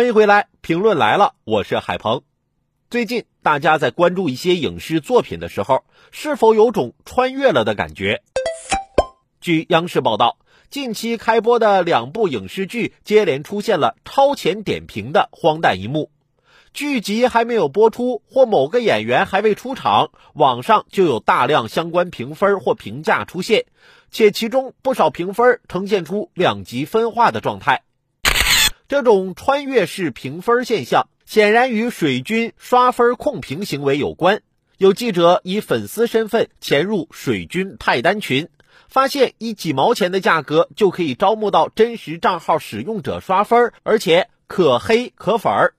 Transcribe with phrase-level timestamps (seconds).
[0.00, 2.22] 欢迎回来，评论来了，我是海鹏。
[2.88, 8.22] 最近大家在关注一些影视作品的时候，是否有种穿越了的感觉？
[9.42, 10.38] 据央视报道，
[10.70, 16.10] 近期开播的两部影视剧接连出现了超前点评的荒诞一幕。
[16.72, 23.66] 剧集还没有播出，或某个演员还未出场，网上就有大量相关评分或评价出现，
[24.10, 27.82] 且其中不少评分呈现出两极分化的状态。
[28.90, 34.42] 这种穿越式评分现象，显然与水军刷分控评行为有关。
[34.78, 38.48] 有记者以粉丝身份潜入水军派单群，
[38.88, 45.74] 发现以几毛钱的价格就可以招募到真实账号使用者刷分，而且可黑可粉儿。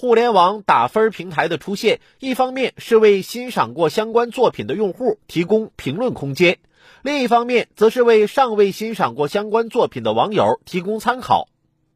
[0.00, 6.56] 互联网打分平台的出现，一方面是为欣赏过相关作品的用户提供评论空间，
[7.02, 11.48] 另一方面则是为尚未欣赏过相关作品的网友提供参考。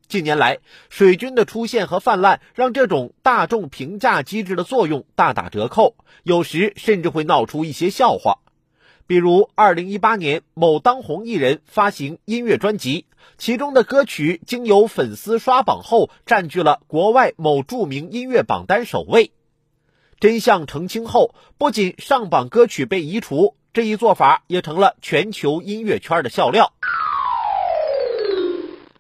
[0.07, 0.59] 近年来，
[0.91, 8.41] 水军的出现和泛滥，让这种大众评价机制的作用大打折扣，有时甚至会闹出一些笑话。
[9.07, 13.05] 比如，二零一八年某当红艺人发行音乐专辑，
[13.37, 19.33] 其中的歌曲经由粉丝刷榜后，占据了国外某著名音乐榜单首位。
[20.21, 26.73] 真相澄清后，不仅上榜歌曲被移除，这一做法也成了全球音乐圈的笑料。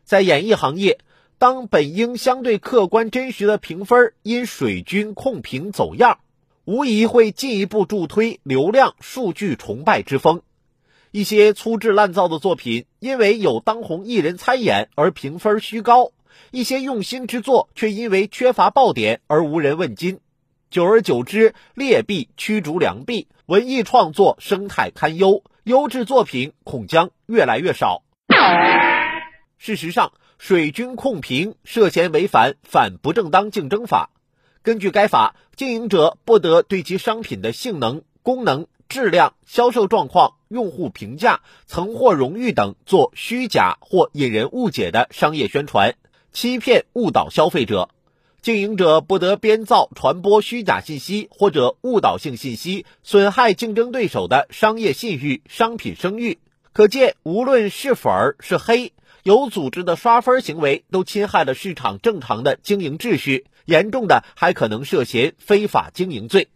[0.04, 0.98] 在演艺行业，
[1.38, 6.18] 当本应相对客观真实的评分因水军控评走样。
[6.66, 10.40] 无疑会进一步助推流量数据崇拜之风。
[11.10, 16.12] 一些粗制滥造的作品，因为有当红艺人参演而评分虚高；
[16.50, 20.20] 一些用心之作，却因为缺乏爆点而无人问津。
[20.70, 28.02] 久而久之，劣币驱逐良币，文艺创作生态堪忧，优质作品恐将越来越少。
[29.58, 34.10] 事实上，水军控评涉嫌违反反不正当竞争法。
[34.64, 45.96] 根据该法，经营者不得对其商品的性能、功能、质量、销售状况、用户评价、曾获荣誉等做虚假或引人误解的商业宣传，
[46.32, 47.90] 欺骗误导消费者。
[48.40, 56.38] 经营者不得编造、传播虚假信息或者误导性信息，损害竞争对手的商业信誉、商品声誉。
[56.72, 58.94] 可见，无论是粉儿是黑，
[59.24, 63.46] 有组织的刷分行为都侵害了市场正常的经营秩序。
[63.64, 66.48] 严重的还可能涉嫌非法经营罪。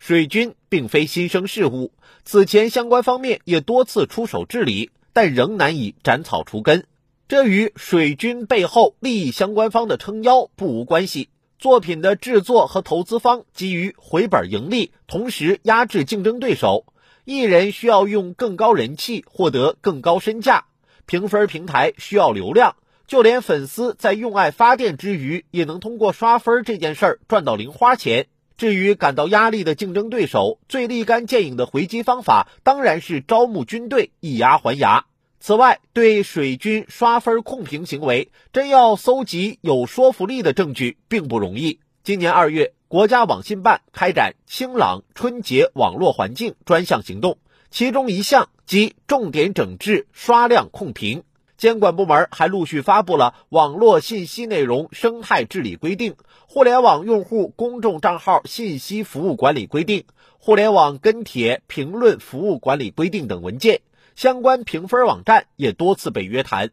[0.00, 1.92] 水军并非新生事物，
[2.24, 6.84] 此前相关方面也多次出手治理，但仍难以斩草除根。
[7.28, 11.28] 这与水军背后利益相关方的撑腰不无关系。
[11.60, 16.84] 作品的制作和投资方基于回本盈利，同时压制竞争对手。
[17.24, 20.64] 艺人需要用更高人气获得更高身价，
[21.08, 22.76] 评分平台需要流量。
[23.08, 28.26] 就连粉丝在用爱发电之余，也能通过刷分这件事儿赚到零花钱。
[28.58, 35.06] 至于感到压力的竞争对手，最立竿见影的回击方法当然是招募军队，以牙还牙。
[35.40, 41.80] 此外，对水军刷分控评行为，真要搜集有说服力的证据，并不容易。
[42.04, 47.38] 今年二月，国家网信办开展“清朗春节网络环境”专项行动，
[47.70, 51.22] 其中一项即重点整治刷量控评。
[51.56, 56.12] 监管部门还陆续发布了《网络信息内容生态治理规定》
[56.46, 60.00] 《互联网用户公众账号信息服务管理规定》
[60.38, 63.80] 《互联网跟帖评论服务管理规定》等文件，
[64.14, 66.70] 相关评分网站也多次被约谈。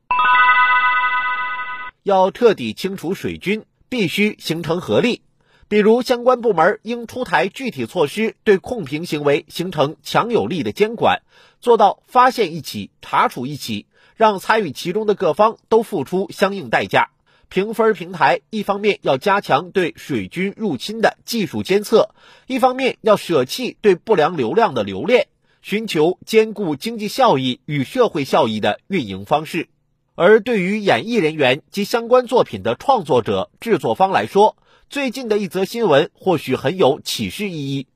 [2.03, 5.21] 要彻底清除水军，必须形成合力，
[5.67, 11.21] 比如相关部门应出台具体措施，对控评行为形成强有力的监管，
[11.59, 13.88] 做到发现一起，查处一起。
[14.17, 17.09] 让参与其中的各方都付出相应代价。
[17.50, 22.11] 评分平台一方面要加强对水军入侵的技术监测，
[22.47, 25.27] 一方面要舍弃对不良流量的留恋，
[25.61, 29.68] 寻求兼顾经济效益与社会效益的运营方式。
[30.17, 34.56] 而对于演艺人员及相关作品的创作者、制作方来说，
[34.89, 37.88] 最近的一则新闻或许很有启示意义。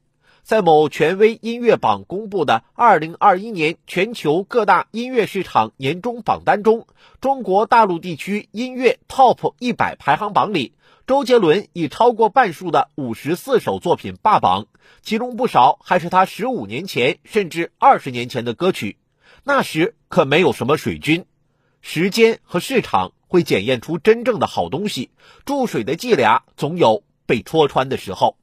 [0.44, 6.88] 在某权威音乐榜公布的2021年全球各大音乐市场年终榜单中，
[7.21, 10.74] 中国大陆地区音乐 TOP 一百排行榜里，
[11.07, 14.65] 周杰伦以超过半数的五十四首作品霸榜，
[15.01, 18.98] 其中不少还是他十五年前甚至二十年前的歌曲。
[19.45, 21.25] 那时可没有什么水军，
[21.81, 25.12] 时间和市场会检验出真正的好东西，
[25.46, 28.36] 注水的伎俩总有被戳穿的时候。